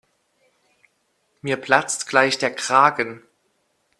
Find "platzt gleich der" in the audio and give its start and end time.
1.57-2.55